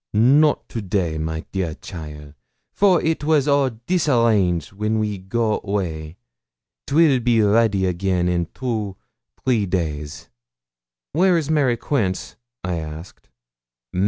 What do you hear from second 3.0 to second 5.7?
it was all disarrange when we go